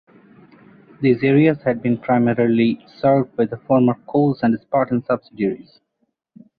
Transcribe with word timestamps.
These 1.01 1.21
areas 1.21 1.61
had 1.63 1.83
been 1.83 1.95
primarily 1.99 2.83
served 2.87 3.35
by 3.35 3.45
the 3.45 3.57
former 3.57 3.93
Coles 4.07 4.41
and 4.41 4.59
Spartan 4.59 5.03
subsidiaries. 5.05 5.79